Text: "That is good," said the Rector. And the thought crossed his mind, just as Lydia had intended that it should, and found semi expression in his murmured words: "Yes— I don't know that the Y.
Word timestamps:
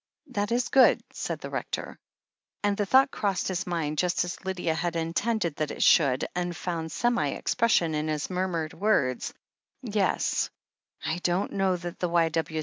"That 0.31 0.51
is 0.51 0.69
good," 0.69 0.99
said 1.13 1.41
the 1.41 1.51
Rector. 1.51 1.99
And 2.63 2.75
the 2.75 2.87
thought 2.87 3.11
crossed 3.11 3.49
his 3.49 3.67
mind, 3.67 3.99
just 3.99 4.25
as 4.25 4.43
Lydia 4.43 4.73
had 4.73 4.95
intended 4.95 5.57
that 5.57 5.69
it 5.69 5.83
should, 5.83 6.25
and 6.33 6.57
found 6.57 6.91
semi 6.91 7.27
expression 7.27 7.93
in 7.93 8.07
his 8.07 8.27
murmured 8.27 8.73
words: 8.73 9.31
"Yes— 9.83 10.49
I 11.05 11.19
don't 11.19 11.51
know 11.51 11.75
that 11.77 11.99
the 11.99 12.09
Y. 12.09 12.31